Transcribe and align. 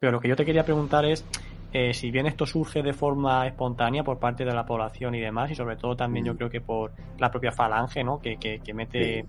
Pero 0.00 0.12
lo 0.12 0.20
que 0.20 0.28
yo 0.28 0.36
te 0.36 0.46
quería 0.46 0.64
preguntar 0.64 1.04
es 1.04 1.26
eh, 1.74 1.92
si 1.92 2.10
bien 2.10 2.26
esto 2.26 2.46
surge 2.46 2.82
de 2.82 2.94
forma 2.94 3.46
espontánea 3.46 4.02
por 4.02 4.18
parte 4.18 4.46
de 4.46 4.54
la 4.54 4.64
población 4.64 5.14
y 5.14 5.20
demás, 5.20 5.50
y 5.50 5.54
sobre 5.54 5.76
todo 5.76 5.94
también 5.94 6.24
yo 6.24 6.32
mm. 6.32 6.36
creo 6.38 6.50
que 6.50 6.62
por 6.62 6.92
la 7.18 7.30
propia 7.30 7.52
falange, 7.52 8.02
¿no? 8.02 8.18
Que, 8.18 8.38
que, 8.38 8.74
mete 8.74 9.26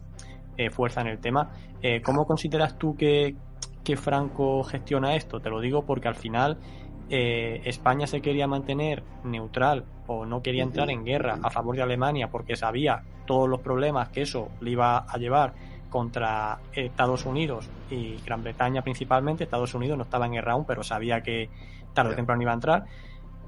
eh, 0.55 0.69
fuerza 0.69 1.01
en 1.01 1.07
el 1.07 1.19
tema, 1.19 1.51
eh, 1.81 2.01
¿cómo 2.01 2.25
consideras 2.25 2.77
tú 2.79 2.95
que, 2.95 3.35
que, 3.83 3.97
Franco 3.97 4.63
gestiona 4.63 5.13
esto? 5.15 5.41
Te 5.41 5.49
lo 5.49 5.59
digo 5.59 5.85
porque 5.85 6.07
al 6.07 6.15
final 6.15 6.57
España 7.09 8.07
se 8.07 8.21
quería 8.21 8.47
mantener 8.47 9.03
neutral 9.25 9.83
o 10.07 10.25
no 10.25 10.41
quería 10.41 10.63
entrar 10.63 10.89
en 10.89 11.03
guerra 11.03 11.39
a 11.43 11.49
favor 11.49 11.75
de 11.75 11.81
Alemania 11.81 12.29
porque 12.29 12.55
sabía 12.55 13.03
todos 13.25 13.49
los 13.49 13.59
problemas 13.59 14.07
que 14.07 14.21
eso 14.21 14.47
le 14.61 14.71
iba 14.71 14.99
a 14.99 15.17
llevar 15.17 15.53
contra 15.91 16.57
Estados 16.73 17.25
Unidos 17.25 17.69
y 17.91 18.15
Gran 18.25 18.41
Bretaña 18.41 18.81
principalmente. 18.81 19.43
Estados 19.43 19.75
Unidos 19.75 19.97
no 19.97 20.05
estaba 20.05 20.25
en 20.25 20.31
guerra 20.31 20.53
aún, 20.53 20.65
pero 20.65 20.81
sabía 20.81 21.21
que 21.21 21.49
tarde 21.93 22.13
o 22.13 22.15
temprano 22.15 22.41
iba 22.41 22.51
a 22.51 22.55
entrar. 22.55 22.85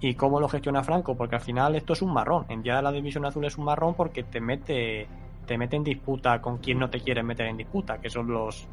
¿Y 0.02 0.16
cómo 0.16 0.40
lo 0.42 0.50
gestiona 0.50 0.84
Franco? 0.84 1.16
Porque 1.16 1.36
al 1.36 1.42
final 1.42 1.76
esto 1.76 1.94
es 1.94 2.02
un 2.02 2.14
marrón. 2.14 2.46
En 2.50 2.62
día 2.62 2.76
de 2.76 2.82
la 2.82 2.92
División 2.92 3.26
Azul 3.26 3.46
es 3.46 3.58
un 3.58 3.64
marrón 3.64 3.94
porque 3.96 4.24
te 4.24 4.42
mete, 4.42 5.08
te 5.48 5.58
mete 5.58 5.78
en 5.78 5.84
disputa 5.86 6.42
con 6.42 6.58
quien 6.58 6.78
no 6.78 6.90
te 6.90 7.00
quiere 7.00 7.24
meter 7.24 7.48
en 7.48 7.56
disputa, 7.56 7.98
que 8.00 8.10
son 8.10 8.28
los 8.28 8.68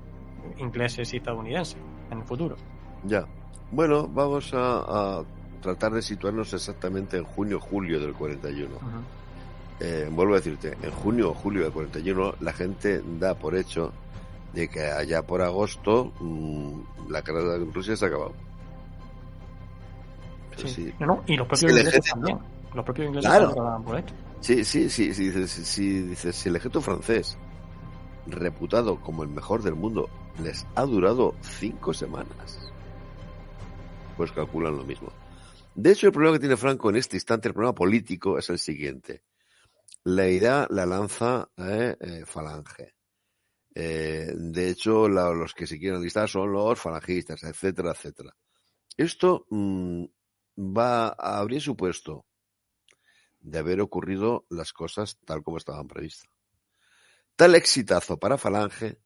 ingleses 0.59 1.15
y 1.15 1.19
estadounidenses 1.19 1.79
en 2.11 2.19
el 2.19 2.25
futuro. 2.25 2.57
Ya. 3.05 3.25
Bueno, 3.71 4.09
vamos 4.09 4.51
a, 4.53 5.23
tratar 5.63 5.93
de 5.93 6.03
situarnos 6.03 6.53
exactamente 6.53 7.19
en 7.19 7.25
junio-julio 7.25 8.01
del 8.01 8.15
41. 8.15 8.75
Eh, 9.81 10.09
vuelvo 10.11 10.35
a 10.35 10.37
decirte, 10.37 10.77
en 10.83 10.91
junio 10.91 11.31
o 11.31 11.35
julio 11.35 11.63
del 11.63 11.73
41 11.73 12.35
la 12.41 12.53
gente 12.53 13.03
da 13.19 13.35
por 13.35 13.57
hecho 13.57 13.93
de 14.53 14.69
que 14.69 14.83
allá 14.83 15.23
por 15.23 15.41
agosto 15.41 16.13
mm, 16.21 16.81
la 17.09 17.23
carrera 17.23 17.59
de 17.59 17.65
Rusia 17.65 17.97
se 17.97 18.05
ha 18.05 18.09
acabado. 18.09 18.35
Sí. 20.57 20.93
y 21.27 21.37
los 21.37 21.49
propios 21.49 21.63
ingleses 21.63 22.05
también. 22.05 22.39
Los 22.75 22.85
propios 22.85 23.09
ingleses 23.09 23.31
claro. 23.31 23.83
por 23.83 23.99
esto. 23.99 24.13
Sí, 24.41 24.65
sí, 24.65 24.91
sí, 24.91 25.15
sí, 25.15 25.33
si, 25.49 26.03
dices, 26.03 26.37
si 26.37 26.49
el 26.49 26.57
ejército 26.57 26.83
francés, 26.83 27.39
reputado 28.27 29.01
como 29.01 29.23
el 29.23 29.31
mejor 29.31 29.63
del 29.63 29.75
mundo, 29.75 30.11
les 30.43 30.67
ha 30.75 30.83
durado 30.83 31.35
cinco 31.41 31.95
semanas, 31.95 32.73
pues 34.17 34.31
calculan 34.33 34.77
lo 34.77 34.85
mismo. 34.85 35.11
De 35.75 35.93
hecho, 35.93 36.07
el 36.07 36.13
problema 36.13 36.37
que 36.37 36.41
tiene 36.41 36.57
Franco 36.57 36.91
en 36.91 36.97
este 36.97 37.17
instante, 37.17 37.49
el 37.49 37.55
problema 37.55 37.75
político, 37.75 38.39
es 38.39 38.51
el 38.51 38.59
siguiente. 38.59 39.23
Idea 40.05 40.67
la 40.71 40.87
lanza 40.87 41.51
eh, 41.57 41.97
eh, 42.01 42.25
Falange. 42.25 42.95
Eh, 43.75 44.33
de 44.35 44.71
hecho, 44.71 45.09
los 45.09 45.55
que 45.55 45.67
se 45.67 45.79
quieren 45.79 46.03
listar 46.03 46.29
son 46.29 46.53
los 46.53 46.81
falangistas, 46.81 47.43
etcétera, 47.45 47.93
etcétera. 47.93 48.37
Esto 48.97 49.47
mm, 49.51 50.05
va 50.59 51.09
a 51.09 51.39
abrir 51.39 51.61
su 51.61 51.77
puesto 51.77 52.27
de 53.41 53.59
haber 53.59 53.81
ocurrido 53.81 54.47
las 54.51 54.73
cosas 54.73 55.19
tal 55.25 55.43
como 55.43 55.59
estaban 55.59 55.87
previstas. 55.87 56.31
Tal 57.37 57.55
exitazo 57.55 58.19
para 58.19 58.39
Falange, 58.39 59.01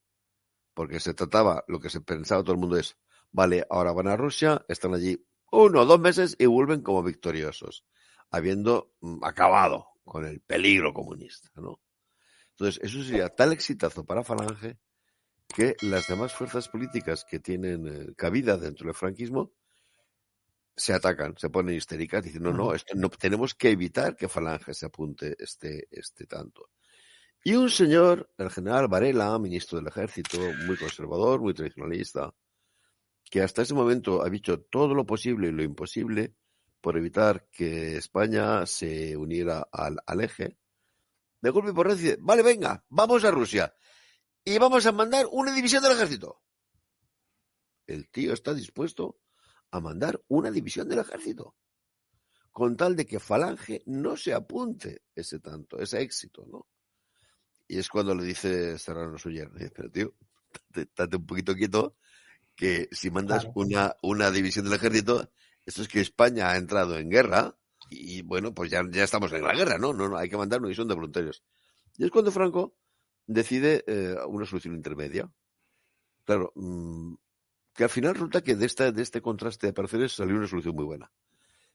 porque 0.75 0.99
se 0.99 1.15
trataba, 1.15 1.65
lo 1.69 1.79
que 1.79 1.91
se 1.91 2.01
pensaba 2.01 2.43
todo 2.43 2.55
el 2.55 2.61
mundo 2.61 2.77
es, 2.77 2.97
vale, 3.31 3.65
ahora 3.69 3.93
van 3.93 4.09
a 4.09 4.17
Rusia, 4.17 4.65
están 4.69 4.95
allí 4.95 5.25
uno 5.53 5.83
o 5.83 5.87
dos 5.87 6.01
meses 6.01 6.35
y 6.39 6.47
vuelven 6.47 6.83
como 6.83 7.03
victoriosos, 7.03 7.85
habiendo 8.31 8.93
mm, 9.01 9.23
acabado 9.25 9.94
con 10.05 10.25
el 10.25 10.41
peligro 10.41 10.93
comunista, 10.93 11.51
¿no? 11.57 11.81
Entonces, 12.51 12.81
eso 12.85 13.03
sería 13.03 13.29
tal 13.29 13.53
exitazo 13.53 14.05
para 14.05 14.23
Falange 14.23 14.79
que 15.49 15.77
las 15.83 16.07
demás 16.07 16.33
fuerzas 16.33 16.69
políticas 16.69 17.25
que 17.29 17.41
tienen 17.41 17.87
eh, 17.87 18.15
cabida 18.17 18.57
dentro 18.57 18.87
del 18.87 18.95
franquismo 18.95 19.53
se 20.77 20.93
atacan, 20.93 21.37
se 21.37 21.51
ponen 21.51 21.77
histéricas, 21.77 22.25
diciendo, 22.25 22.53
no, 22.53 22.67
no, 22.67 22.75
esto 22.75 22.95
no, 22.97 23.09
tenemos 23.11 23.55
que 23.55 23.71
evitar 23.71 24.17
que 24.17 24.29
Falange 24.29 24.75
se 24.75 24.87
apunte 24.87 25.37
este, 25.39 25.89
este 25.91 26.27
tanto. 26.27 26.71
Y 27.43 27.55
un 27.55 27.71
señor, 27.71 28.31
el 28.39 28.51
general 28.51 28.89
Varela, 28.89 29.39
ministro 29.39 29.79
del 29.79 29.89
ejército, 29.89 30.39
muy 30.67 30.77
conservador, 30.77 31.41
muy 31.41 31.55
tradicionalista, 31.55 32.35
que 33.31 33.43
hasta 33.43 33.63
ese 33.63 33.75
momento 33.75 34.23
ha 34.23 34.31
dicho 34.31 34.61
todo 34.61 34.95
lo 34.95 35.05
posible 35.05 35.49
y 35.49 35.53
lo 35.53 35.63
imposible 35.63 36.35
por 36.85 36.99
evitar 36.99 37.49
que 37.51 37.97
España 37.97 38.67
se 38.67 39.17
uniera 39.17 39.67
al, 39.73 39.97
al 40.05 40.21
eje, 40.21 40.59
de 41.41 41.49
golpe 41.49 41.73
por 41.73 41.91
dice, 41.97 42.19
vale, 42.21 42.43
venga, 42.43 42.85
vamos 42.91 43.25
a 43.25 43.31
Rusia 43.31 43.75
y 44.45 44.59
vamos 44.59 44.85
a 44.85 44.93
mandar 44.93 45.25
una 45.33 45.55
división 45.55 45.83
del 45.83 45.93
ejército. 45.93 46.43
El 47.87 48.11
tío 48.11 48.35
está 48.35 48.53
dispuesto 48.53 49.19
a 49.71 49.81
mandar 49.81 50.23
una 50.29 50.51
división 50.51 50.87
del 50.87 50.99
ejército, 50.99 51.57
con 52.53 52.77
tal 52.77 52.97
de 52.97 53.07
que 53.07 53.19
Falange 53.19 53.83
no 53.87 54.15
se 54.19 54.35
apunte 54.35 55.05
ese 55.15 55.39
tanto, 55.39 55.79
ese 55.79 56.03
éxito, 56.03 56.45
¿no? 56.47 56.69
Y 57.67 57.79
es 57.79 57.89
cuando 57.89 58.15
le 58.15 58.25
dice 58.25 58.79
Serrano 58.79 59.17
Suyer, 59.17 59.51
pero 59.75 59.91
tío, 59.91 60.15
estate 60.75 61.17
un 61.17 61.25
poquito 61.25 61.55
quieto, 61.55 61.97
que 62.55 62.91
si 62.93 63.11
mandas 63.11 63.49
una, 63.55 63.97
una 64.03 64.31
división 64.31 64.67
del 64.67 64.75
ejército, 64.75 65.33
esto 65.67 65.83
es 65.83 65.89
que 65.89 66.01
España 66.01 66.51
ha 66.51 66.57
entrado 66.57 66.99
en 66.99 67.11
guerra 67.11 67.57
y 67.91 68.23
bueno, 68.23 68.55
pues 68.55 68.71
ya, 68.71 68.83
ya 68.91 69.05
estamos 69.05 69.33
en 69.33 69.43
la 69.43 69.55
guerra, 69.55 69.79
¿no? 69.79 69.93
No, 69.93 70.09
no, 70.09 70.17
hay 70.17 70.29
que 70.29 70.37
mandar 70.37 70.61
una 70.61 70.69
división 70.69 70.89
de 70.89 70.95
voluntarios. 70.95 71.43
Y 71.97 72.05
es 72.05 72.11
cuando 72.11 72.33
Franco 72.33 72.77
decide 73.27 73.85
eh, 73.87 74.17
una 74.27 74.47
solución 74.47 74.75
intermedia. 74.75 75.31
Claro, 76.25 76.53
mmm, 76.55 77.15
que 77.75 77.85
al 77.85 77.91
final 77.91 78.15
resulta 78.15 78.43
que 78.43 78.55
de, 78.55 78.67
esta, 78.67 78.93
de 78.93 79.03
este 79.03 79.21
contraste 79.21 79.67
de 79.67 79.73
pareceres 79.73 80.13
salió 80.13 80.37
una 80.37 80.47
solución 80.47 80.75
muy 80.75 80.85
buena. 80.85 81.11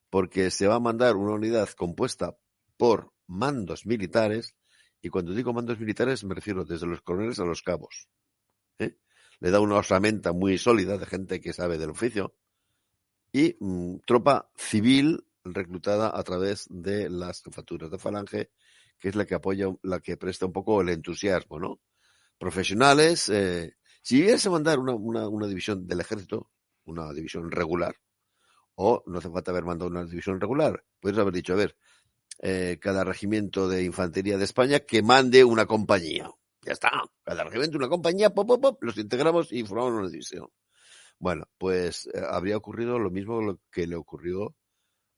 Porque 0.10 0.50
se 0.50 0.68
va 0.68 0.76
a 0.76 0.80
mandar 0.80 1.16
una 1.16 1.34
unidad 1.34 1.70
compuesta 1.70 2.38
por 2.78 3.14
mandos 3.28 3.86
militares, 3.86 4.56
y 5.02 5.10
cuando 5.10 5.34
digo 5.34 5.54
mandos 5.54 5.80
militares 5.80 6.24
me 6.24 6.34
refiero 6.34 6.66
desde 6.66 6.88
los 6.88 7.02
coroneles 7.02 7.40
a 7.40 7.46
los 7.46 7.62
cabos. 7.62 8.10
¿eh? 8.80 8.98
Le 9.40 9.52
da 9.52 9.60
una 9.60 9.76
osamenta 9.76 10.34
muy 10.34 10.58
sólida 10.58 10.98
de 10.98 11.06
gente 11.06 11.40
que 11.40 11.54
sabe 11.54 11.78
del 11.78 11.92
oficio, 11.92 12.36
y 13.32 13.56
mm, 13.60 14.00
tropa 14.06 14.50
civil 14.56 15.24
reclutada 15.44 16.12
a 16.14 16.24
través 16.24 16.68
de 16.70 17.10
las 17.10 17.42
jefaturas 17.44 17.92
de 17.92 17.98
falange, 17.98 18.52
que 19.00 19.10
es 19.10 19.16
la 19.16 19.26
que 19.26 19.36
apoya, 19.36 19.68
la 19.84 20.00
que 20.00 20.18
presta 20.18 20.46
un 20.46 20.54
poco 20.54 20.82
el 20.82 20.90
entusiasmo, 20.90 21.60
¿no? 21.60 21.80
Profesionales, 22.38 23.30
eh, 23.30 23.76
si 24.02 24.22
hubiese 24.22 24.50
mandar 24.50 24.80
una, 24.80 25.48
división 25.48 25.88
del 25.88 26.02
ejército, 26.02 26.50
una 26.86 27.12
división 27.14 27.52
regular, 27.52 27.96
o 28.76 29.04
no 29.08 29.20
hace 29.20 29.30
falta 29.30 29.52
haber 29.52 29.66
mandado 29.66 29.92
una 29.92 30.06
división 30.06 30.40
regular, 30.40 30.84
puedes 31.00 31.18
haber 31.18 31.34
dicho, 31.34 31.54
a 31.54 31.58
ver, 31.58 31.76
eh, 32.42 32.78
cada 32.82 33.04
regimiento 33.04 33.68
de 33.68 33.84
infantería 33.84 34.38
de 34.38 34.46
España 34.46 34.80
que 34.80 35.04
mande 35.04 35.44
una 35.44 35.66
compañía. 35.66 36.30
Ya 36.62 36.74
está, 36.74 36.92
cada 37.24 37.44
regimiento 37.44 37.78
una 37.78 37.90
compañía, 37.90 38.34
pop, 38.34 38.48
pop, 38.48 38.62
pop, 38.62 38.84
los 38.84 38.98
integramos 38.98 39.52
y 39.52 39.64
formamos 39.64 40.00
una 40.00 40.10
división. 40.10 40.48
Bueno, 41.20 41.46
pues 41.58 42.08
eh, 42.14 42.22
habría 42.28 42.58
ocurrido 42.58 42.98
lo 42.98 43.12
mismo 43.12 43.60
que 43.72 43.86
le 43.86 43.96
ocurrió 43.96 44.56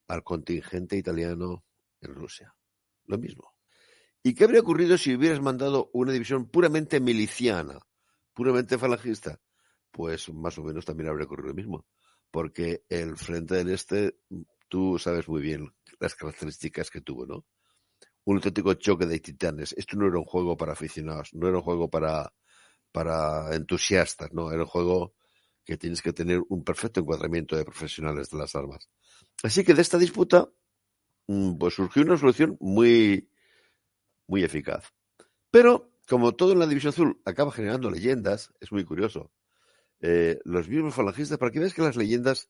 al 0.08 0.24
contingente 0.24 0.98
italiano 0.98 1.64
en 2.02 2.14
Rusia. 2.14 2.54
Lo 3.06 3.18
mismo. 3.18 3.54
¿Y 4.24 4.36
qué 4.36 4.44
habría 4.44 4.62
ocurrido 4.62 4.98
si 4.98 5.16
hubieras 5.16 5.42
mandado 5.42 5.90
una 5.94 6.12
división 6.12 6.50
puramente 6.50 7.00
miliciana? 7.00 7.80
puramente 8.34 8.78
falangista, 8.78 9.40
pues 9.92 10.32
más 10.34 10.58
o 10.58 10.64
menos 10.64 10.86
también 10.86 11.10
habría 11.10 11.26
ocurrido 11.26 11.50
lo 11.50 11.54
mismo. 11.54 11.86
Porque 12.30 12.86
el 12.90 13.18
Frente 13.18 13.56
del 13.56 13.70
Este, 13.70 14.18
tú 14.70 14.98
sabes 14.98 15.28
muy 15.28 15.42
bien 15.42 15.74
las 16.00 16.16
características 16.16 16.90
que 16.90 17.02
tuvo, 17.02 17.26
¿no? 17.26 17.46
Un 18.24 18.38
auténtico 18.38 18.74
choque 18.76 19.06
de 19.06 19.20
titanes. 19.20 19.74
Esto 19.78 19.98
no 19.98 20.08
era 20.08 20.18
un 20.18 20.26
juego 20.26 20.56
para 20.56 20.74
aficionados, 20.74 21.34
no 21.34 21.48
era 21.48 21.58
un 21.58 21.64
juego 21.64 21.90
para, 21.90 22.32
para 22.92 23.54
entusiastas, 23.54 24.32
¿no? 24.32 24.52
Era 24.52 24.62
un 24.62 24.68
juego 24.68 25.16
que 25.64 25.78
tienes 25.78 26.02
que 26.02 26.14
tener 26.14 26.42
un 26.50 26.64
perfecto 26.64 27.00
encuadramiento 27.02 27.56
de 27.56 27.66
profesionales 27.66 28.30
de 28.30 28.38
las 28.38 28.56
armas. 28.56 28.90
Así 29.44 29.64
que 29.64 29.74
de 29.74 29.82
esta 29.82 29.98
disputa, 29.98 30.50
mm, 31.28 31.58
pues 31.58 31.76
surgió 31.76 32.04
una 32.04 32.18
solución 32.18 32.58
muy, 32.60 33.30
muy 34.28 34.44
eficaz. 34.44 34.92
Pero 35.50 35.92
como 36.08 36.34
todo 36.34 36.54
en 36.54 36.60
la 36.60 36.68
División 36.68 36.90
Azul 36.90 37.22
acaba 37.26 37.52
generando 37.52 37.90
leyendas, 37.90 38.54
es 38.60 38.72
muy 38.72 38.84
curioso. 38.84 39.32
Eh, 40.02 40.40
los 40.46 40.68
mismos 40.68 40.96
falangistas, 40.96 41.38
para 41.38 41.52
que 41.52 41.60
veas 41.60 41.74
que 41.74 41.82
las 41.82 41.96
leyendas 41.96 42.50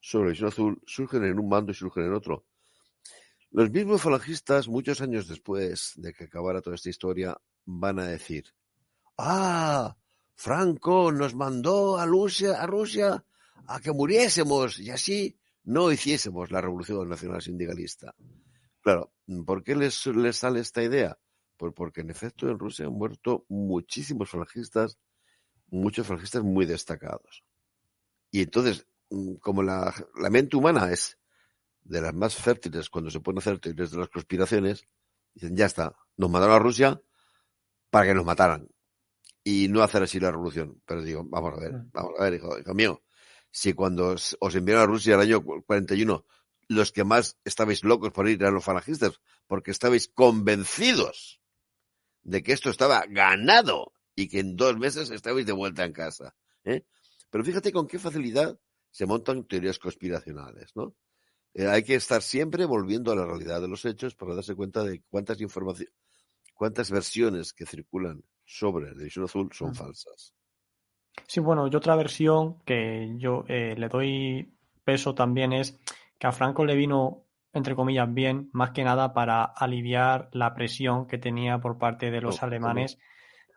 sobre 0.00 0.26
la 0.26 0.28
División 0.30 0.48
Azul 0.48 0.82
surgen 0.86 1.24
en 1.24 1.38
un 1.38 1.48
bando 1.48 1.72
y 1.72 1.74
surgen 1.74 2.04
en 2.04 2.14
otro. 2.14 2.46
Los 3.50 3.70
mismos 3.70 4.02
falangistas, 4.02 4.68
muchos 4.68 5.00
años 5.00 5.28
después 5.28 5.92
de 5.96 6.12
que 6.12 6.24
acabara 6.24 6.60
toda 6.60 6.76
esta 6.76 6.90
historia, 6.90 7.36
van 7.64 7.98
a 7.98 8.06
decir, 8.06 8.44
ah, 9.18 9.96
Franco 10.36 11.10
nos 11.10 11.34
mandó 11.34 11.96
a 11.98 12.04
Rusia, 12.04 12.60
a 12.60 12.66
Rusia 12.66 13.24
a 13.66 13.80
que 13.80 13.90
muriésemos 13.90 14.78
y 14.78 14.90
así 14.90 15.36
no 15.64 15.90
hiciésemos 15.90 16.50
la 16.50 16.60
revolución 16.60 17.08
nacional 17.08 17.42
sindicalista. 17.42 18.14
Claro, 18.82 19.12
¿por 19.44 19.64
qué 19.64 19.74
les, 19.74 20.06
les 20.06 20.36
sale 20.36 20.60
esta 20.60 20.82
idea? 20.82 21.18
porque 21.56 22.02
en 22.02 22.10
efecto 22.10 22.50
en 22.50 22.58
Rusia 22.58 22.84
han 22.84 22.92
muerto 22.92 23.46
muchísimos 23.48 24.28
falangistas, 24.28 24.98
muchos 25.68 26.06
falangistas 26.06 26.42
muy 26.42 26.66
destacados. 26.66 27.44
Y 28.30 28.42
entonces 28.42 28.86
mm, 29.08 29.36
como 29.36 29.62
la, 29.62 29.94
la 30.20 30.28
mente 30.28 30.58
humana 30.58 30.92
es 30.92 31.18
de 31.82 32.02
las 32.02 32.12
más 32.12 32.34
fértiles 32.34 32.90
cuando 32.90 33.10
se 33.10 33.22
hacer 33.38 33.58
teorías 33.58 33.90
de 33.90 33.98
las 33.98 34.10
conspiraciones, 34.10 34.86
dicen, 35.32 35.56
ya 35.56 35.64
está, 35.64 35.96
nos 36.18 36.30
mandaron 36.30 36.56
a 36.56 36.58
Rusia 36.58 37.00
para 37.88 38.04
que 38.08 38.14
nos 38.14 38.26
mataran 38.26 38.68
y 39.48 39.68
no 39.68 39.84
hacer 39.84 40.02
así 40.02 40.18
la 40.18 40.32
revolución. 40.32 40.82
Pero 40.84 41.04
digo, 41.04 41.22
vamos 41.24 41.54
a 41.54 41.60
ver, 41.60 41.72
vamos 41.92 42.14
a 42.18 42.24
ver, 42.24 42.34
hijo, 42.34 42.58
hijo 42.58 42.74
mío, 42.74 43.04
si 43.48 43.74
cuando 43.74 44.08
os 44.08 44.36
os 44.40 44.56
enviaron 44.56 44.82
a 44.82 44.86
Rusia 44.86 45.14
el 45.14 45.20
año 45.20 45.44
41, 45.44 46.26
los 46.66 46.90
que 46.90 47.04
más 47.04 47.38
estabais 47.44 47.84
locos 47.84 48.10
por 48.10 48.28
ir 48.28 48.42
eran 48.42 48.54
los 48.54 48.64
falangistas, 48.64 49.20
porque 49.46 49.70
estabais 49.70 50.08
convencidos 50.08 51.40
de 52.24 52.42
que 52.42 52.52
esto 52.52 52.70
estaba 52.70 53.04
ganado 53.08 53.92
y 54.16 54.26
que 54.26 54.40
en 54.40 54.56
dos 54.56 54.76
meses 54.78 55.10
estabais 55.10 55.46
de 55.46 55.52
vuelta 55.52 55.84
en 55.84 55.92
casa. 55.92 56.34
¿eh? 56.64 56.84
Pero 57.30 57.44
fíjate 57.44 57.70
con 57.70 57.86
qué 57.86 58.00
facilidad 58.00 58.58
se 58.90 59.06
montan 59.06 59.44
teorías 59.46 59.78
conspiracionales, 59.78 60.74
¿no? 60.74 60.96
Eh, 61.54 61.68
hay 61.68 61.84
que 61.84 61.94
estar 61.94 62.20
siempre 62.20 62.64
volviendo 62.64 63.12
a 63.12 63.14
la 63.14 63.24
realidad 63.24 63.60
de 63.60 63.68
los 63.68 63.84
hechos 63.84 64.16
para 64.16 64.34
darse 64.34 64.56
cuenta 64.56 64.82
de 64.82 65.04
cuántas 65.08 65.40
informaciones, 65.40 65.94
cuántas 66.52 66.90
versiones 66.90 67.52
que 67.52 67.64
circulan 67.64 68.24
sobre 68.46 68.86
la 68.92 68.98
división 68.98 69.26
azul 69.26 69.50
son 69.52 69.74
falsas. 69.74 70.34
Sí, 71.26 71.40
bueno, 71.40 71.66
y 71.66 71.74
otra 71.74 71.96
versión 71.96 72.60
que 72.64 73.12
yo 73.18 73.44
eh, 73.48 73.74
le 73.76 73.88
doy 73.88 74.54
peso 74.84 75.14
también 75.14 75.52
es 75.52 75.78
que 76.18 76.26
a 76.26 76.32
Franco 76.32 76.64
le 76.64 76.76
vino, 76.76 77.24
entre 77.52 77.74
comillas, 77.74 78.12
bien, 78.12 78.48
más 78.52 78.70
que 78.70 78.84
nada 78.84 79.12
para 79.12 79.44
aliviar 79.44 80.28
la 80.32 80.54
presión 80.54 81.06
que 81.06 81.18
tenía 81.18 81.58
por 81.58 81.78
parte 81.78 82.10
de 82.10 82.20
los 82.20 82.42
¿Cómo? 82.60 82.84
alemanes 82.84 82.98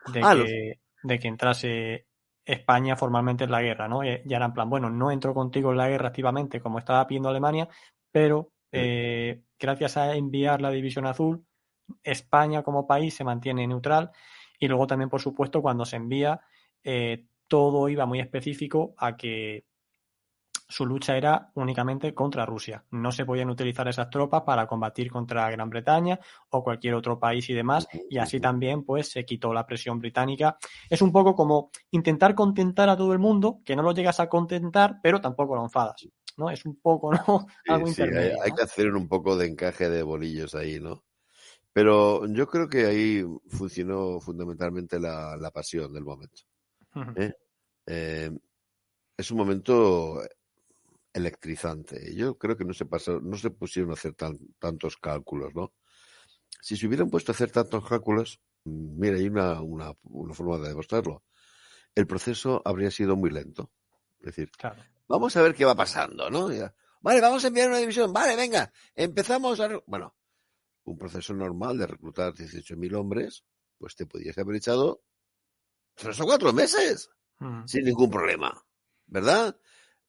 de 0.06 0.27
Ah, 0.27 0.36
los- 0.36 0.56
que, 0.56 0.81
de 1.03 1.19
que 1.19 1.27
entrase 1.27 2.07
España 2.45 2.95
formalmente 2.95 3.44
en 3.45 3.51
la 3.51 3.62
guerra, 3.62 3.88
¿no? 3.88 4.03
Y 4.03 4.21
ya 4.25 4.38
era 4.38 4.45
en 4.47 4.53
plan, 4.53 4.69
bueno, 4.69 4.89
no 4.89 5.12
entro 5.12 5.33
contigo 5.33 5.71
en 5.71 5.77
la 5.77 5.89
guerra 5.89 6.09
activamente 6.09 6.62
como 6.62 6.80
estaba 6.80 7.06
pidiendo 7.07 7.30
Alemania, 7.30 7.69
pero 8.12 8.51
eh, 8.71 9.44
gracias 9.59 9.97
a 9.97 10.15
enviar 10.15 10.62
la 10.62 10.71
División 10.71 11.06
Azul, 11.07 11.45
España 12.03 12.63
como 12.63 12.88
país 12.88 13.15
se 13.15 13.24
mantiene 13.24 13.68
neutral 13.68 14.12
y 14.60 14.68
luego 14.68 14.88
también, 14.88 15.10
por 15.10 15.22
supuesto, 15.22 15.62
cuando 15.62 15.86
se 15.86 15.96
envía, 15.96 16.42
eh, 16.84 17.26
todo 17.48 17.90
iba 17.90 18.06
muy 18.06 18.20
específico 18.20 18.94
a 18.98 19.18
que 19.18 19.66
su 20.70 20.86
lucha 20.86 21.18
era 21.18 21.50
únicamente 21.56 22.14
contra 22.14 22.46
Rusia. 22.46 22.86
No 22.92 23.12
se 23.12 23.26
podían 23.26 23.50
utilizar 23.50 23.88
esas 23.88 24.10
tropas 24.12 24.44
para 24.44 24.68
combatir 24.68 25.12
contra 25.12 25.50
Gran 25.50 25.70
Bretaña 25.70 26.20
o 26.50 26.64
cualquier 26.64 26.94
otro 26.94 27.18
país 27.18 27.50
y 27.50 27.54
demás, 27.56 27.88
y 28.08 28.20
así 28.20 28.40
también 28.40 28.84
pues 28.84 29.10
se 29.10 29.26
quitó 29.26 29.52
la 29.52 29.66
presión 29.66 29.98
británica. 29.98 30.58
Es 30.88 31.02
un 31.02 31.12
poco 31.12 31.34
como 31.36 31.72
intentar 31.90 32.36
contentar 32.36 32.88
a 32.88 32.96
todo 32.96 33.14
el 33.14 33.20
mundo, 33.20 33.62
que 33.66 33.76
no 33.76 33.82
lo 33.82 33.94
llegas 33.94 34.20
a 34.20 34.30
contentar, 34.30 35.00
pero 35.02 35.20
tampoco 35.20 35.56
lo 35.56 35.64
enfadas, 35.64 36.08
¿no? 36.38 36.52
Es 36.52 36.64
un 36.66 36.80
poco, 36.80 37.12
¿no? 37.12 37.20
Algo 37.68 37.88
sí, 37.88 38.02
hay, 38.04 38.08
intermedio. 38.08 38.44
hay 38.44 38.52
¿no? 38.52 38.56
que 38.56 38.64
hacer 38.64 38.94
un 38.94 39.08
poco 39.08 39.38
de 39.38 39.48
encaje 39.48 39.90
de 39.90 40.04
bolillos 40.04 40.54
ahí, 40.54 40.80
¿no? 40.80 41.04
Pero 41.80 42.26
yo 42.28 42.46
creo 42.46 42.68
que 42.68 42.86
ahí 42.86 43.24
funcionó 43.48 44.20
fundamentalmente 44.20 45.00
la, 45.00 45.38
la 45.38 45.50
pasión 45.50 45.94
del 45.94 46.04
momento. 46.04 46.42
¿eh? 47.16 47.31
Eh, 47.86 48.30
es 49.16 49.31
un 49.31 49.38
momento 49.38 50.22
electrizante. 51.14 52.14
Yo 52.14 52.38
creo 52.38 52.58
que 52.58 52.66
no 52.66 52.74
se 52.74 52.84
pasó, 52.84 53.22
no 53.22 53.38
se 53.38 53.52
pusieron 53.52 53.92
a 53.92 53.94
hacer 53.94 54.14
tan, 54.14 54.38
tantos 54.60 54.98
cálculos, 54.98 55.56
¿no? 55.56 55.72
Si 56.62 56.76
se 56.76 56.86
hubieran 56.86 57.10
puesto 57.10 57.31
a 57.31 57.36
hacer 57.36 57.50
tantos 57.50 57.88
cálculos, 57.88 58.42
mm, 58.66 59.00
mira, 59.00 59.16
hay 59.16 59.30
una, 59.30 59.62
una, 59.62 59.94
una 60.04 60.34
forma 60.34 60.58
de 60.58 60.68
demostrarlo. 60.68 61.24
El 61.96 62.08
proceso 62.08 62.62
habría 62.66 62.92
sido 62.92 63.16
muy 63.16 63.30
lento. 63.30 63.72
Es 64.20 64.25
decir, 64.25 64.52
Claro. 64.52 64.84
vamos 65.08 65.34
a 65.38 65.42
ver 65.42 65.56
qué 65.56 65.64
va 65.64 65.75
pasando, 65.75 66.30
¿no? 66.30 66.52
Ya, 66.52 66.75
Vale, 67.00 67.22
vamos 67.22 67.42
a 67.46 67.48
enviar 67.48 67.70
una 67.70 67.78
división. 67.78 68.12
Vale, 68.12 68.36
venga, 68.36 68.70
empezamos 68.94 69.62
a... 69.62 69.70
Bueno, 69.86 70.14
un 70.84 70.98
proceso 70.98 71.34
normal 71.34 71.78
de 71.78 71.88
reclutar 71.88 72.34
18.000 72.34 72.96
hombres, 72.96 73.44
pues 73.78 73.96
te 73.96 74.06
podías 74.06 74.38
haber 74.38 74.56
echado 74.58 75.04
tres 75.96 76.20
o 76.20 76.26
cuatro 76.26 76.54
meses 76.54 77.10
Ujú. 77.42 77.68
sin 77.68 77.86
ningún 77.86 78.10
problema, 78.10 78.62
¿verdad? 79.08 79.60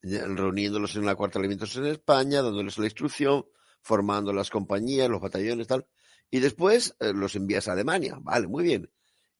Reuniéndolos 0.02 0.96
en 0.96 1.06
la 1.06 1.14
cuarta 1.14 1.38
de 1.38 1.44
elementos 1.46 1.76
en 1.76 1.86
España, 1.86 2.42
dándoles 2.42 2.78
la 2.78 2.86
instrucción, 2.86 3.44
formando 3.82 4.32
las 4.32 4.50
compañías, 4.50 5.08
los 5.08 5.20
batallones, 5.20 5.66
tal. 5.66 5.86
Y 6.30 6.40
después 6.40 6.96
eh, 7.00 7.12
los 7.12 7.34
envías 7.36 7.68
a 7.68 7.72
Alemania, 7.72 8.18
vale, 8.20 8.46
muy 8.46 8.64
bien. 8.64 8.90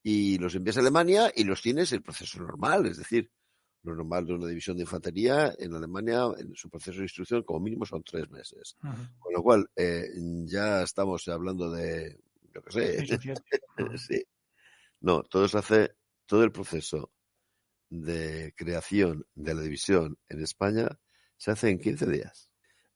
Y 0.02 0.38
los 0.38 0.54
envías 0.54 0.76
a 0.76 0.80
Alemania 0.80 1.32
y 1.34 1.44
los 1.44 1.62
tienes 1.62 1.92
el 1.92 2.02
proceso 2.02 2.40
normal, 2.40 2.86
es 2.86 2.98
decir, 2.98 3.30
lo 3.82 3.94
normal 3.94 4.26
de 4.26 4.34
una 4.34 4.46
división 4.46 4.76
de 4.76 4.82
infantería 4.82 5.54
en 5.58 5.74
Alemania, 5.74 6.24
en 6.38 6.54
su 6.54 6.68
proceso 6.68 6.98
de 6.98 7.04
instrucción, 7.04 7.42
como 7.42 7.60
mínimo 7.60 7.86
son 7.86 8.02
tres 8.02 8.28
meses. 8.30 8.76
Con 9.18 9.32
lo 9.32 9.42
cual, 9.42 9.70
eh, 9.74 10.08
ya 10.44 10.82
estamos 10.82 11.26
hablando 11.28 11.70
de, 11.70 12.18
yo 12.54 12.62
qué 12.62 12.72
sé. 12.72 13.06
Sí. 13.96 14.22
No, 15.00 15.22
todo 15.22 15.48
se 15.48 15.58
hace, 15.58 15.94
todo 16.26 16.44
el 16.44 16.52
proceso 16.52 17.10
de 17.88 18.52
creación 18.54 19.26
de 19.34 19.54
la 19.54 19.62
división 19.62 20.18
en 20.28 20.42
España 20.42 20.88
se 21.36 21.50
hace 21.50 21.70
en 21.70 21.78
15 21.78 22.06
días. 22.06 22.50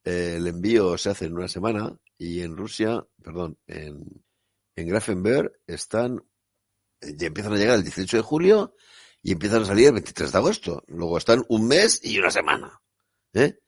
El 0.04 0.46
envío 0.46 0.98
se 0.98 1.10
hace 1.10 1.24
en 1.24 1.32
una 1.32 1.48
semana 1.48 1.96
y 2.18 2.42
en 2.42 2.56
Rusia, 2.56 3.06
perdón, 3.22 3.58
en, 3.66 4.22
en 4.76 4.88
Grafenberg 4.88 5.52
están, 5.66 6.22
ya 7.00 7.28
empiezan 7.28 7.54
a 7.54 7.56
llegar 7.56 7.76
el 7.76 7.84
18 7.84 8.18
de 8.18 8.22
julio 8.22 8.74
y 9.24 9.32
empiezan 9.32 9.62
a 9.62 9.64
salir 9.64 9.86
el 9.86 9.94
23 9.94 10.30
de 10.30 10.38
agosto. 10.38 10.84
Luego 10.86 11.16
están 11.16 11.42
un 11.48 11.66
mes 11.66 11.98
y 12.04 12.18
una 12.18 12.30
semana. 12.30 12.78
¿eh? 13.32 13.58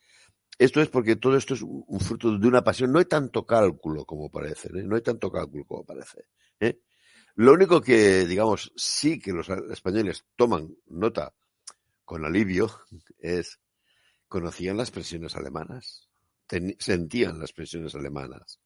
Esto 0.59 0.83
es 0.83 0.89
porque 0.91 1.17
todo 1.17 1.35
esto 1.35 1.55
es 1.55 1.63
un 1.63 1.99
fruto 1.99 2.39
de 2.39 2.47
una 2.47 2.63
pasión. 2.63 2.93
No 2.93 2.99
hay 2.99 3.07
tanto 3.07 3.47
cálculo 3.47 4.05
como 4.05 4.31
parece, 4.31 4.69
¿eh? 4.69 4.83
no 4.85 4.97
hay 4.97 5.03
tanto 5.03 5.33
cálculo 5.33 5.65
como 5.65 5.85
parece. 5.85 6.27
¿eh? 6.61 6.81
Lo 7.37 7.55
único 7.55 7.81
que, 7.81 8.27
digamos, 8.27 8.71
sí 8.77 9.19
que 9.19 9.33
los 9.33 9.49
españoles 9.49 10.27
toman 10.37 10.77
nota 10.89 11.33
con 12.05 12.27
alivio 12.27 12.71
es 13.19 13.59
conocían 14.29 14.77
las 14.77 14.91
presiones 14.91 15.37
alemanas, 15.37 16.11
sentían 16.79 17.39
las 17.39 17.55
presiones 17.55 17.95
alemanas. 17.95 18.61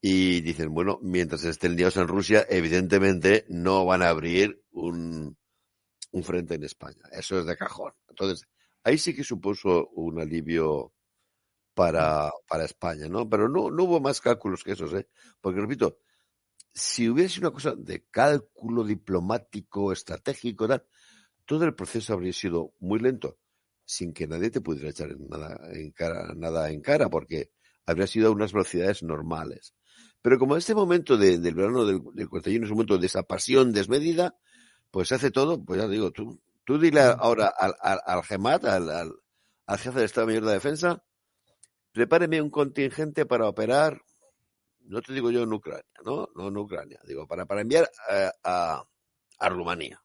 Y 0.00 0.40
dicen, 0.40 0.74
bueno, 0.74 0.98
mientras 1.02 1.44
estén 1.44 1.76
liados 1.76 1.98
en 1.98 2.08
Rusia, 2.08 2.46
evidentemente 2.48 3.44
no 3.48 3.84
van 3.84 4.02
a 4.02 4.08
abrir 4.08 4.64
un, 4.72 5.36
un 6.12 6.22
frente 6.24 6.54
en 6.54 6.64
España. 6.64 7.02
Eso 7.12 7.38
es 7.38 7.46
de 7.46 7.56
cajón. 7.56 7.92
Entonces, 8.08 8.46
ahí 8.84 8.98
sí 8.98 9.14
que 9.14 9.24
supuso 9.24 9.88
un 9.90 10.20
alivio 10.20 10.92
para, 11.74 12.30
para 12.48 12.64
España, 12.64 13.08
¿no? 13.08 13.28
Pero 13.28 13.48
no, 13.48 13.70
no 13.70 13.84
hubo 13.84 14.00
más 14.00 14.20
cálculos 14.20 14.64
que 14.64 14.72
esos, 14.72 14.92
¿eh? 14.94 15.08
Porque, 15.40 15.60
repito, 15.60 15.98
si 16.72 17.08
hubiese 17.08 17.40
una 17.40 17.50
cosa 17.50 17.74
de 17.76 18.06
cálculo 18.10 18.84
diplomático, 18.84 19.92
estratégico, 19.92 20.68
tal, 20.68 20.84
todo 21.46 21.64
el 21.64 21.74
proceso 21.74 22.14
habría 22.14 22.32
sido 22.32 22.74
muy 22.80 23.00
lento, 23.00 23.38
sin 23.84 24.12
que 24.12 24.26
nadie 24.26 24.50
te 24.50 24.60
pudiera 24.60 24.90
echar 24.90 25.10
nada 25.18 25.58
en 25.72 25.90
cara, 25.92 26.32
nada 26.36 26.70
en 26.70 26.80
cara, 26.80 27.08
porque 27.10 27.52
habría 27.86 28.06
sido 28.06 28.28
a 28.28 28.32
unas 28.32 28.52
velocidades 28.52 29.02
normales. 29.02 29.74
Pero 30.22 30.38
como 30.38 30.56
este 30.56 30.74
momento 30.74 31.16
de- 31.16 31.38
del 31.38 31.54
verano 31.54 31.84
del, 31.86 32.00
del 32.14 32.28
41 32.28 32.66
es 32.66 32.70
un 32.70 32.76
momento 32.78 32.98
de 32.98 33.06
esa 33.06 33.22
pasión 33.24 33.72
desmedida, 33.72 34.36
pues 34.90 35.08
se 35.08 35.14
hace 35.16 35.30
todo, 35.30 35.64
pues 35.64 35.80
ya 35.80 35.88
digo, 35.88 36.10
tú, 36.10 36.40
tú 36.64 36.78
dile 36.78 37.00
ahora 37.02 37.48
al, 37.48 37.74
al, 37.80 38.00
al 38.04 38.22
GEMAT, 38.24 38.64
al, 38.64 38.90
al, 38.90 39.12
al 39.66 39.78
jefe 39.78 40.00
de 40.00 40.04
Estado 40.06 40.26
Mayor 40.26 40.44
de 40.46 40.52
Defensa, 40.54 41.04
prepáreme 41.92 42.42
un 42.42 42.50
contingente 42.50 43.26
para 43.26 43.48
operar, 43.48 44.02
no 44.80 45.02
te 45.02 45.12
digo 45.12 45.30
yo 45.30 45.42
en 45.44 45.52
Ucrania, 45.52 45.84
¿no? 46.04 46.28
No 46.34 46.48
en 46.48 46.56
Ucrania, 46.56 47.00
digo, 47.06 47.26
para, 47.26 47.46
para 47.46 47.62
enviar 47.62 47.90
a, 48.08 48.32
a, 48.44 48.84
a 49.38 49.48
Rumanía. 49.48 50.02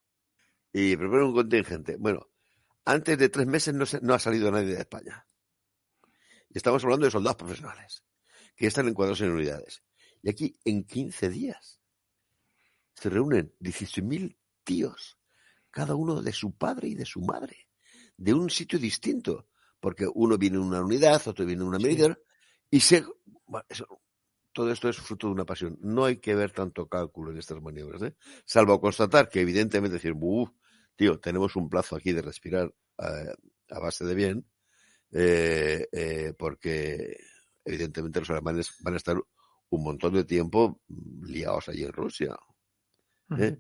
Y 0.74 0.96
prepare 0.98 1.24
un 1.26 1.34
contingente. 1.34 1.98
Bueno, 1.98 2.30
antes 2.86 3.18
de 3.18 3.30
tres 3.30 3.48
meses 3.48 3.74
no, 3.74 3.86
se- 3.86 4.02
no 4.02 4.14
ha 4.14 4.20
salido 4.20 4.52
nadie 4.52 4.76
de 4.76 4.82
España. 4.82 5.28
Y 6.50 6.58
estamos 6.58 6.84
hablando 6.84 7.06
de 7.06 7.12
soldados 7.12 7.38
profesionales, 7.38 8.04
que 8.56 8.68
están 8.68 8.88
encuadrados 8.88 9.22
en 9.22 9.32
unidades. 9.32 9.84
Y 10.24 10.30
aquí, 10.30 10.60
en 10.66 10.84
15 10.86 11.30
días, 11.30 11.80
se 12.96 13.10
reúnen 13.10 13.54
16.000 13.60 14.38
tíos, 14.66 15.18
cada 15.72 15.96
uno 15.96 16.22
de 16.22 16.34
su 16.34 16.54
padre 16.58 16.90
y 16.90 16.96
de 16.96 17.06
su 17.06 17.22
madre, 17.22 17.70
de 18.18 18.34
un 18.34 18.50
sitio 18.50 18.78
distinto, 18.78 19.48
porque 19.80 20.06
uno 20.14 20.38
viene 20.38 20.58
en 20.58 20.64
una 20.64 20.82
unidad, 20.84 21.26
otro 21.28 21.46
viene 21.46 21.62
en 21.62 21.68
una 21.70 21.78
Sí. 21.80 21.84
medida, 21.86 22.18
y 22.70 22.80
se... 22.82 23.06
bueno, 23.46 23.66
eso- 23.70 24.02
todo 24.52 24.72
esto 24.72 24.88
es 24.88 24.96
fruto 24.98 25.28
de 25.28 25.34
una 25.34 25.46
pasión. 25.46 25.78
No 25.82 26.06
hay 26.06 26.18
que 26.18 26.34
ver 26.34 26.52
tanto 26.52 26.88
cálculo 26.88 27.32
en 27.32 27.38
estas 27.38 27.62
maniobras, 27.62 28.02
¿eh? 28.04 28.16
salvo 28.46 28.80
constatar 28.80 29.28
que 29.30 29.42
evidentemente 29.42 29.96
decir, 29.96 30.14
"Buf, 30.14 30.50
tío, 30.96 31.20
tenemos 31.20 31.58
un 31.58 31.70
plazo 31.70 31.96
aquí 31.98 32.14
de 32.14 32.22
respirar 32.22 32.74
a 32.98 33.80
base 33.80 34.06
de 34.06 34.16
bien, 34.16 34.46
eh, 35.12 35.88
eh, 35.92 36.34
porque 36.38 37.18
evidentemente 37.66 38.20
los 38.22 38.30
alemanes 38.30 38.72
van 38.80 38.94
a 38.94 38.98
estar 38.98 39.18
un 39.70 39.84
montón 39.84 40.14
de 40.14 40.24
tiempo 40.24 40.82
liados 41.24 41.68
allí 41.68 41.84
en 41.84 41.92
Rusia. 41.92 42.38
¿eh? 43.38 43.58